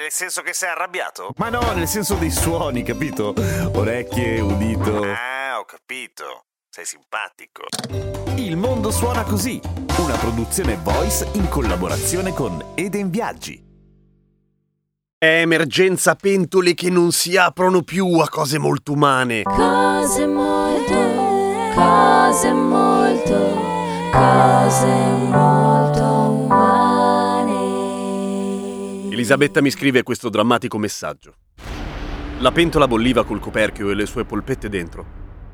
Nel 0.00 0.10
senso 0.10 0.40
che 0.40 0.54
sei 0.54 0.70
arrabbiato? 0.70 1.34
Ma 1.36 1.50
no, 1.50 1.60
nel 1.72 1.86
senso 1.86 2.14
dei 2.14 2.30
suoni, 2.30 2.82
capito? 2.82 3.34
Orecchie, 3.74 4.40
udito. 4.40 5.02
Ah, 5.02 5.58
ho 5.58 5.66
capito. 5.66 6.46
Sei 6.70 6.86
simpatico. 6.86 7.64
Il 8.36 8.56
mondo 8.56 8.90
suona 8.90 9.24
così, 9.24 9.60
una 9.98 10.16
produzione 10.16 10.78
voice 10.82 11.28
in 11.32 11.50
collaborazione 11.50 12.32
con 12.32 12.72
Eden 12.76 13.10
Viaggi. 13.10 13.62
È 15.18 15.40
emergenza 15.42 16.14
pentole 16.14 16.72
che 16.72 16.88
non 16.88 17.12
si 17.12 17.36
aprono 17.36 17.82
più 17.82 18.20
a 18.20 18.28
cose 18.30 18.56
molto 18.56 18.92
umane. 18.92 19.42
Cose 19.42 20.26
molto, 20.26 20.94
cose 21.74 22.52
molto, 22.54 23.36
cose 24.10 24.86
molto 24.86 26.02
umane. 26.02 26.79
Elisabetta 29.20 29.60
mi 29.60 29.70
scrive 29.70 30.02
questo 30.02 30.30
drammatico 30.30 30.78
messaggio. 30.78 31.34
La 32.38 32.52
pentola 32.52 32.88
bolliva 32.88 33.22
col 33.22 33.38
coperchio 33.38 33.90
e 33.90 33.94
le 33.94 34.06
sue 34.06 34.24
polpette 34.24 34.70
dentro. 34.70 35.04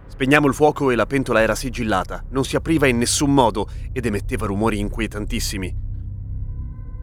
Spegniamo 0.06 0.46
il 0.46 0.54
fuoco 0.54 0.92
e 0.92 0.94
la 0.94 1.04
pentola 1.04 1.40
era 1.40 1.56
sigillata, 1.56 2.22
non 2.30 2.44
si 2.44 2.54
apriva 2.54 2.86
in 2.86 2.98
nessun 2.98 3.34
modo 3.34 3.68
ed 3.92 4.06
emetteva 4.06 4.46
rumori 4.46 4.78
inquietantissimi. 4.78 5.74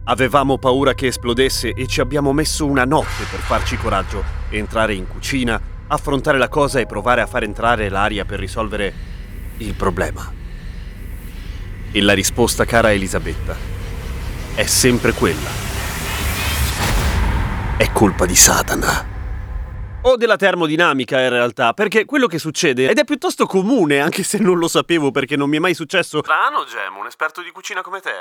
Avevamo 0.04 0.56
paura 0.56 0.94
che 0.94 1.08
esplodesse 1.08 1.74
e 1.74 1.86
ci 1.86 2.00
abbiamo 2.00 2.32
messo 2.32 2.64
una 2.64 2.86
notte 2.86 3.24
per 3.30 3.40
farci 3.40 3.76
coraggio, 3.76 4.24
entrare 4.48 4.94
in 4.94 5.06
cucina, 5.06 5.60
affrontare 5.88 6.38
la 6.38 6.48
cosa 6.48 6.80
e 6.80 6.86
provare 6.86 7.20
a 7.20 7.26
far 7.26 7.42
entrare 7.42 7.90
l'aria 7.90 8.24
per 8.24 8.38
risolvere 8.38 8.94
il 9.58 9.74
problema. 9.74 10.32
E 11.92 12.00
la 12.00 12.14
risposta, 12.14 12.64
cara 12.64 12.90
Elisabetta, 12.90 13.54
è 14.54 14.64
sempre 14.64 15.12
quella. 15.12 15.73
È 17.76 17.90
colpa 17.90 18.24
di 18.24 18.36
Satana. 18.36 19.04
O 20.02 20.16
della 20.16 20.36
termodinamica 20.36 21.20
in 21.20 21.28
realtà, 21.28 21.72
perché 21.72 22.04
quello 22.04 22.28
che 22.28 22.38
succede, 22.38 22.88
ed 22.88 22.98
è 22.98 23.04
piuttosto 23.04 23.46
comune 23.46 23.98
anche 23.98 24.22
se 24.22 24.38
non 24.38 24.58
lo 24.58 24.68
sapevo 24.68 25.10
perché 25.10 25.34
non 25.34 25.48
mi 25.48 25.56
è 25.56 25.58
mai 25.58 25.74
successo. 25.74 26.20
Strano, 26.22 26.64
Gem, 26.66 26.96
un 26.96 27.06
esperto 27.06 27.42
di 27.42 27.50
cucina 27.50 27.82
come 27.82 27.98
te? 27.98 28.12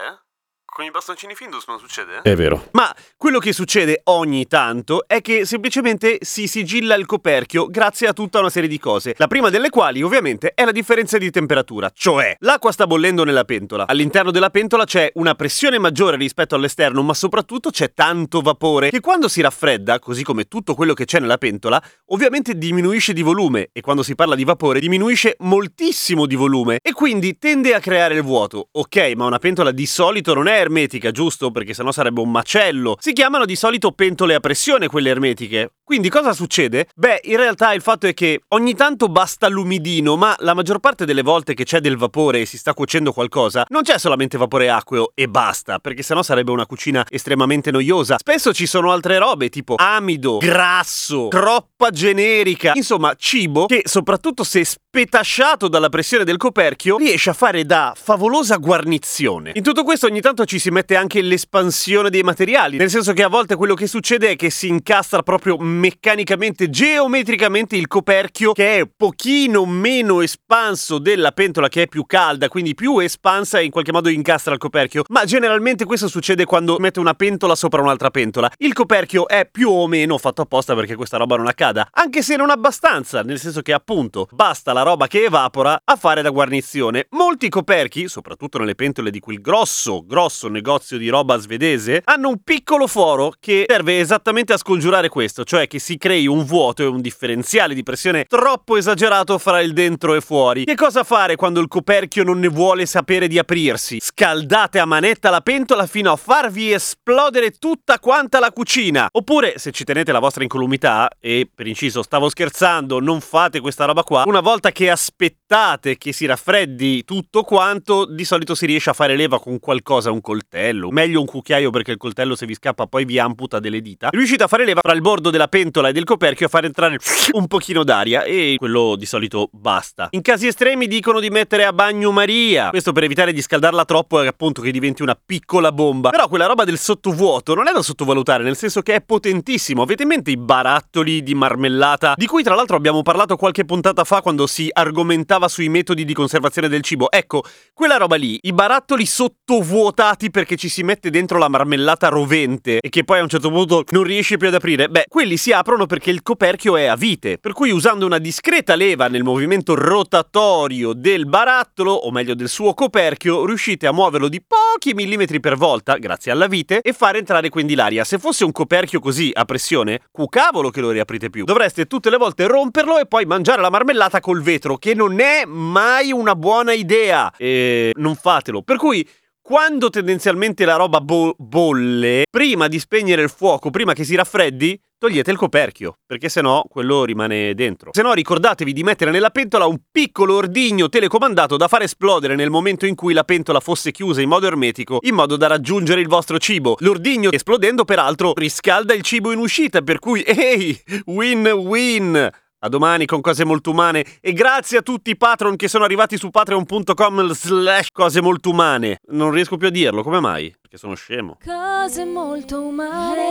Con 0.75 0.85
i 0.85 0.89
bastoncini 0.89 1.35
Findus 1.35 1.67
non 1.67 1.77
succede? 1.77 2.21
È 2.23 2.33
vero. 2.33 2.69
Ma 2.71 2.91
quello 3.15 3.37
che 3.37 3.53
succede 3.53 4.01
ogni 4.05 4.47
tanto 4.47 5.05
è 5.05 5.21
che 5.21 5.45
semplicemente 5.45 6.17
si 6.21 6.47
sigilla 6.47 6.95
il 6.95 7.05
coperchio 7.05 7.67
grazie 7.67 8.07
a 8.07 8.13
tutta 8.13 8.39
una 8.39 8.49
serie 8.49 8.67
di 8.67 8.79
cose. 8.79 9.13
La 9.17 9.27
prima 9.27 9.51
delle 9.51 9.69
quali, 9.69 10.01
ovviamente, 10.01 10.53
è 10.55 10.65
la 10.65 10.71
differenza 10.71 11.19
di 11.19 11.29
temperatura, 11.29 11.91
cioè 11.93 12.37
l'acqua 12.39 12.71
sta 12.71 12.87
bollendo 12.87 13.23
nella 13.23 13.43
pentola. 13.43 13.85
All'interno 13.85 14.31
della 14.31 14.49
pentola 14.49 14.83
c'è 14.85 15.11
una 15.13 15.35
pressione 15.35 15.77
maggiore 15.77 16.17
rispetto 16.17 16.55
all'esterno, 16.55 17.03
ma 17.03 17.13
soprattutto 17.13 17.69
c'è 17.69 17.93
tanto 17.93 18.41
vapore 18.41 18.89
che 18.89 18.99
quando 18.99 19.27
si 19.27 19.41
raffredda, 19.41 19.99
così 19.99 20.23
come 20.23 20.45
tutto 20.45 20.73
quello 20.73 20.95
che 20.95 21.05
c'è 21.05 21.19
nella 21.19 21.37
pentola, 21.37 21.79
ovviamente 22.07 22.57
diminuisce 22.57 23.13
di 23.13 23.21
volume 23.21 23.69
e 23.73 23.81
quando 23.81 24.01
si 24.01 24.15
parla 24.15 24.33
di 24.33 24.43
vapore 24.43 24.79
diminuisce 24.79 25.35
moltissimo 25.41 26.25
di 26.25 26.33
volume 26.33 26.79
e 26.81 26.93
quindi 26.93 27.37
tende 27.37 27.75
a 27.75 27.79
creare 27.79 28.15
il 28.15 28.23
vuoto. 28.23 28.69
Ok, 28.71 29.11
ma 29.15 29.27
una 29.27 29.37
pentola 29.37 29.69
di 29.69 29.85
solito 29.85 30.33
non 30.33 30.47
è 30.47 30.62
ermetica, 30.63 31.11
giusto? 31.11 31.51
Perché 31.51 31.73
sennò 31.73 31.91
sarebbe 31.91 32.19
un 32.19 32.31
macello. 32.31 32.97
Si 32.99 33.13
chiamano 33.13 33.45
di 33.45 33.55
solito 33.55 33.91
pentole 33.91 34.33
a 34.33 34.39
pressione 34.39 34.87
quelle 34.87 35.09
ermetiche. 35.09 35.73
Quindi 35.93 36.09
cosa 36.09 36.33
succede? 36.33 36.87
Beh, 36.95 37.19
in 37.25 37.37
realtà 37.37 37.71
il 37.71 37.81
fatto 37.83 38.07
è 38.07 38.15
che 38.15 38.41
ogni 38.47 38.73
tanto 38.73 39.09
basta 39.09 39.47
l'umidino, 39.47 40.17
ma 40.17 40.35
la 40.39 40.55
maggior 40.55 40.79
parte 40.79 41.05
delle 41.05 41.21
volte 41.21 41.53
che 41.53 41.65
c'è 41.65 41.81
del 41.81 41.97
vapore 41.97 42.41
e 42.41 42.45
si 42.47 42.57
sta 42.57 42.73
cuocendo 42.73 43.13
qualcosa, 43.13 43.63
non 43.69 43.83
c'è 43.83 43.99
solamente 43.99 44.35
vapore 44.39 44.71
acqueo 44.71 45.11
e 45.13 45.27
basta, 45.27 45.77
perché 45.77 46.01
sennò 46.01 46.23
sarebbe 46.23 46.49
una 46.49 46.65
cucina 46.65 47.05
estremamente 47.07 47.69
noiosa. 47.69 48.17
Spesso 48.17 48.55
ci 48.55 48.65
sono 48.65 48.91
altre 48.91 49.19
robe, 49.19 49.49
tipo 49.49 49.75
amido, 49.77 50.39
grasso, 50.39 51.27
troppa 51.27 51.91
generica, 51.91 52.71
insomma, 52.73 53.13
cibo 53.15 53.67
che 53.67 53.83
soprattutto 53.85 54.43
se 54.43 54.65
spetasciato 54.65 55.67
dalla 55.67 55.89
pressione 55.89 56.23
del 56.23 56.37
coperchio 56.37 56.97
riesce 56.97 57.29
a 57.29 57.33
fare 57.33 57.65
da 57.65 57.93
favolosa 57.95 58.57
guarnizione. 58.57 59.51
In 59.53 59.61
tutto 59.61 59.83
questo 59.83 60.07
ogni 60.07 60.21
tanto 60.21 60.45
ci 60.45 60.57
si 60.57 60.71
mette 60.71 60.95
anche 60.95 61.21
l'espansione 61.21 62.09
dei 62.09 62.23
materiali, 62.23 62.77
nel 62.77 62.89
senso 62.89 63.13
che 63.13 63.21
a 63.21 63.27
volte 63.27 63.55
quello 63.55 63.75
che 63.75 63.85
succede 63.85 64.31
è 64.31 64.35
che 64.35 64.49
si 64.49 64.67
incastra 64.67 65.21
proprio 65.21 65.57
meccanicamente, 65.83 66.69
geometricamente 66.69 67.75
il 67.75 67.87
coperchio 67.87 68.53
che 68.53 68.77
è 68.77 68.87
pochino 68.87 69.65
meno 69.65 70.21
espanso 70.21 70.97
della 70.97 71.33
pentola 71.33 71.67
che 71.67 71.81
è 71.81 71.87
più 71.89 72.05
calda, 72.05 72.47
quindi 72.47 72.73
più 72.73 72.99
espansa 72.99 73.59
e 73.59 73.65
in 73.65 73.69
qualche 73.71 73.91
modo 73.91 74.07
incastra 74.07 74.53
il 74.53 74.59
coperchio. 74.59 75.03
Ma 75.09 75.25
generalmente 75.25 75.83
questo 75.83 76.07
succede 76.07 76.45
quando 76.45 76.77
mette 76.79 77.01
una 77.01 77.15
pentola 77.15 77.53
sopra 77.53 77.81
un'altra 77.81 78.11
pentola. 78.11 78.49
Il 78.59 78.71
coperchio 78.71 79.27
è 79.27 79.45
più 79.51 79.69
o 79.71 79.85
meno 79.87 80.17
fatto 80.17 80.43
apposta 80.43 80.73
perché 80.73 80.95
questa 80.95 81.17
roba 81.17 81.35
non 81.35 81.47
accada, 81.47 81.89
anche 81.91 82.21
se 82.21 82.37
non 82.37 82.49
abbastanza, 82.49 83.21
nel 83.21 83.39
senso 83.39 83.61
che 83.61 83.73
appunto 83.73 84.29
basta 84.31 84.71
la 84.71 84.83
roba 84.83 85.07
che 85.07 85.25
evapora 85.25 85.81
a 85.83 85.95
fare 85.97 86.21
da 86.21 86.29
guarnizione. 86.29 87.07
Molti 87.09 87.49
coperchi, 87.49 88.07
soprattutto 88.07 88.57
nelle 88.57 88.75
pentole 88.75 89.11
di 89.11 89.19
quel 89.19 89.41
grosso, 89.41 90.05
grosso 90.05 90.47
negozio 90.47 90.97
di 90.97 91.09
roba 91.09 91.35
svedese, 91.39 92.03
hanno 92.05 92.29
un 92.29 92.41
piccolo 92.41 92.87
foro 92.87 93.33
che 93.37 93.65
serve 93.67 93.99
esattamente 93.99 94.53
a 94.53 94.57
scongiurare 94.57 95.09
questo, 95.09 95.43
cioè 95.43 95.62
che 95.67 95.79
si 95.79 95.97
crei 95.97 96.27
un 96.27 96.45
vuoto 96.45 96.83
e 96.83 96.85
un 96.85 97.01
differenziale 97.01 97.73
di 97.73 97.83
pressione 97.83 98.25
troppo 98.25 98.77
esagerato 98.77 99.37
fra 99.37 99.61
il 99.61 99.73
dentro 99.73 100.15
e 100.15 100.21
fuori. 100.21 100.65
Che 100.65 100.75
cosa 100.75 101.03
fare 101.03 101.35
quando 101.35 101.59
il 101.59 101.67
coperchio 101.67 102.23
non 102.23 102.39
ne 102.39 102.47
vuole 102.47 102.85
sapere 102.85 103.27
di 103.27 103.37
aprirsi? 103.37 103.99
Scaldate 103.99 104.79
a 104.79 104.85
manetta 104.85 105.29
la 105.29 105.41
pentola 105.41 105.85
fino 105.87 106.11
a 106.11 106.15
farvi 106.15 106.71
esplodere 106.71 107.51
tutta 107.51 107.99
quanta 107.99 108.39
la 108.39 108.51
cucina. 108.51 109.07
Oppure, 109.11 109.57
se 109.57 109.71
ci 109.71 109.83
tenete 109.83 110.11
la 110.11 110.19
vostra 110.19 110.43
incolumità, 110.43 111.09
e 111.19 111.49
per 111.53 111.67
inciso 111.67 112.03
stavo 112.03 112.29
scherzando, 112.29 112.99
non 112.99 113.21
fate 113.21 113.59
questa 113.59 113.85
roba 113.85 114.03
qua, 114.03 114.23
una 114.25 114.41
volta 114.41 114.71
che 114.71 114.89
aspettate 114.89 115.97
che 115.97 116.13
si 116.13 116.25
raffreddi 116.25 117.03
tutto 117.03 117.43
quanto, 117.43 118.05
di 118.05 118.25
solito 118.25 118.55
si 118.55 118.65
riesce 118.65 118.89
a 118.89 118.93
fare 118.93 119.15
leva 119.15 119.39
con 119.39 119.59
qualcosa, 119.59 120.11
un 120.11 120.21
coltello, 120.21 120.91
meglio 120.91 121.19
un 121.19 121.25
cucchiaio 121.25 121.69
perché 121.69 121.91
il 121.91 121.97
coltello 121.97 122.35
se 122.35 122.45
vi 122.45 122.53
scappa 122.53 122.87
poi 122.87 123.05
vi 123.05 123.19
amputa 123.19 123.59
delle 123.59 123.81
dita. 123.81 124.09
Riuscite 124.09 124.43
a 124.43 124.47
fare 124.47 124.65
leva 124.65 124.81
tra 124.81 124.93
il 124.93 125.01
bordo 125.01 125.29
della 125.29 125.47
pentola 125.53 125.89
e 125.89 125.91
del 125.91 126.03
coperchio 126.03 126.47
a 126.47 126.49
far 126.49 126.65
entrare 126.65 126.97
un 127.33 127.45
pochino 127.45 127.83
d'aria 127.83 128.23
e 128.23 128.55
quello 128.57 128.95
di 128.97 129.05
solito 129.05 129.49
basta. 129.51 130.07
In 130.09 130.23
casi 130.23 130.47
estremi 130.47 130.87
dicono 130.87 131.19
di 131.19 131.29
mettere 131.29 131.63
a 131.63 131.71
bagnomaria, 131.71 132.71
questo 132.71 132.91
per 132.91 133.03
evitare 133.03 133.31
di 133.33 133.39
scaldarla 133.39 133.85
troppo 133.85 134.19
e 134.23 134.25
appunto 134.25 134.63
che 134.63 134.71
diventi 134.71 135.03
una 135.03 135.15
piccola 135.15 135.71
bomba. 135.71 136.09
Però 136.09 136.27
quella 136.27 136.47
roba 136.47 136.63
del 136.63 136.79
sottovuoto 136.79 137.53
non 137.53 137.67
è 137.67 137.71
da 137.71 137.83
sottovalutare, 137.83 138.43
nel 138.43 138.55
senso 138.55 138.81
che 138.81 138.95
è 138.95 139.01
potentissimo. 139.01 139.83
Avete 139.83 140.01
in 140.01 140.07
mente 140.07 140.31
i 140.31 140.37
barattoli 140.37 141.21
di 141.21 141.35
marmellata, 141.35 142.15
di 142.17 142.25
cui 142.25 142.41
tra 142.41 142.55
l'altro 142.55 142.75
abbiamo 142.75 143.03
parlato 143.03 143.35
qualche 143.35 143.63
puntata 143.63 144.03
fa 144.05 144.23
quando 144.23 144.47
si 144.47 144.69
argomentava 144.73 145.47
sui 145.47 145.69
metodi 145.69 146.03
di 146.03 146.15
conservazione 146.15 146.67
del 146.67 146.81
cibo? 146.81 147.11
Ecco, 147.11 147.43
quella 147.75 147.97
roba 147.97 148.15
lì, 148.15 148.39
i 148.41 148.53
barattoli 148.53 149.05
sottovuotati 149.05 150.31
perché 150.31 150.55
ci 150.55 150.67
si 150.67 150.81
mette 150.81 151.11
dentro 151.11 151.37
la 151.37 151.47
marmellata 151.47 152.07
rovente 152.07 152.79
e 152.79 152.89
che 152.89 153.03
poi 153.03 153.19
a 153.19 153.21
un 153.21 153.29
certo 153.29 153.51
punto 153.51 153.83
non 153.91 154.01
riesce 154.01 154.37
più 154.37 154.47
ad 154.47 154.55
aprire, 154.55 154.89
beh, 154.89 155.05
quelli 155.07 155.41
si 155.43 155.51
aprono 155.51 155.87
perché 155.87 156.09
il 156.09 156.23
coperchio 156.23 156.77
è 156.77 156.85
a 156.85 156.95
vite, 156.95 157.37
per 157.37 157.51
cui 157.51 157.69
usando 157.69 158.05
una 158.05 158.17
discreta 158.17 158.75
leva 158.75 159.09
nel 159.09 159.23
movimento 159.23 159.75
rotatorio 159.75 160.93
del 160.93 161.25
barattolo, 161.25 161.91
o 161.91 162.11
meglio 162.11 162.33
del 162.33 162.47
suo 162.47 162.73
coperchio, 162.73 163.45
riuscite 163.45 163.85
a 163.85 163.91
muoverlo 163.91 164.29
di 164.29 164.41
pochi 164.41 164.93
millimetri 164.93 165.41
per 165.41 165.57
volta, 165.57 165.97
grazie 165.97 166.31
alla 166.31 166.47
vite, 166.47 166.79
e 166.79 166.93
fare 166.93 167.17
entrare 167.17 167.49
quindi 167.49 167.75
l'aria. 167.75 168.05
Se 168.05 168.19
fosse 168.19 168.45
un 168.45 168.53
coperchio 168.53 169.01
così 169.01 169.31
a 169.33 169.43
pressione, 169.43 170.03
cucavolo 170.13 170.69
che 170.69 170.79
lo 170.79 170.91
riaprite 170.91 171.29
più. 171.29 171.43
Dovreste 171.43 171.87
tutte 171.87 172.09
le 172.09 172.15
volte 172.15 172.47
romperlo 172.47 172.97
e 172.97 173.05
poi 173.05 173.25
mangiare 173.25 173.61
la 173.61 173.69
marmellata 173.69 174.21
col 174.21 174.41
vetro, 174.41 174.77
che 174.77 174.93
non 174.93 175.19
è 175.19 175.43
mai 175.45 176.13
una 176.13 176.37
buona 176.37 176.71
idea. 176.71 177.29
E 177.35 177.91
non 177.95 178.15
fatelo. 178.15 178.61
Per 178.61 178.77
cui 178.77 179.05
quando 179.41 179.89
tendenzialmente 179.89 180.63
la 180.63 180.77
roba 180.77 181.01
bo- 181.01 181.35
bolle, 181.37 182.23
prima 182.31 182.69
di 182.69 182.79
spegnere 182.79 183.23
il 183.23 183.29
fuoco, 183.29 183.71
prima 183.71 183.91
che 183.91 184.05
si 184.05 184.15
raffreddi, 184.15 184.79
togliete 185.03 185.31
il 185.31 185.37
coperchio, 185.37 185.97
perché 186.05 186.29
sennò 186.29 186.63
quello 186.69 187.03
rimane 187.03 187.53
dentro. 187.55 187.89
Se 187.91 188.01
no 188.01 188.13
ricordatevi 188.13 188.71
di 188.71 188.83
mettere 188.83 189.11
nella 189.11 189.31
pentola 189.31 189.65
un 189.65 189.77
piccolo 189.91 190.35
ordigno 190.35 190.87
telecomandato 190.87 191.57
da 191.57 191.67
far 191.67 191.81
esplodere 191.81 192.35
nel 192.35 192.49
momento 192.49 192.85
in 192.85 192.95
cui 192.95 193.13
la 193.13 193.25
pentola 193.25 193.59
fosse 193.59 193.91
chiusa 193.91 194.21
in 194.21 194.29
modo 194.29 194.47
ermetico, 194.47 194.99
in 195.01 195.15
modo 195.15 195.35
da 195.35 195.47
raggiungere 195.47 195.99
il 195.99 196.07
vostro 196.07 196.37
cibo. 196.37 196.77
L'ordigno, 196.79 197.31
esplodendo 197.33 197.83
peraltro, 197.83 198.31
riscalda 198.33 198.93
il 198.93 199.01
cibo 199.01 199.33
in 199.33 199.39
uscita, 199.39 199.81
per 199.81 199.99
cui, 199.99 200.21
ehi, 200.23 200.81
win-win! 201.07 202.31
A 202.65 202.69
domani 202.69 203.05
con 203.05 203.19
cose 203.19 203.43
molto 203.43 203.71
umane 203.71 204.05
e 204.21 204.31
grazie 204.31 204.77
a 204.77 204.81
tutti 204.81 205.09
i 205.09 205.17
patron 205.17 205.57
che 205.57 205.67
sono 205.67 205.83
arrivati 205.83 206.15
su 206.15 206.29
patreon.com 206.29 207.33
slash 207.33 207.89
cose 207.91 208.21
molto 208.21 208.51
umane. 208.51 209.01
Non 209.07 209.31
riesco 209.31 209.57
più 209.57 209.67
a 209.67 209.69
dirlo, 209.69 210.01
come 210.01 210.21
mai? 210.21 210.55
Perché 210.61 210.77
sono 210.77 210.95
scemo. 210.95 211.39
Cose 211.43 212.05
molto 212.05 212.61
umane. 212.61 213.21